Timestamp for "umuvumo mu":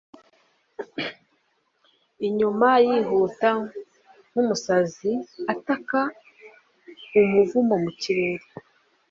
7.21-7.91